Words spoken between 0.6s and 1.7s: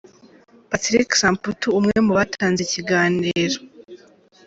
Patrick Samputu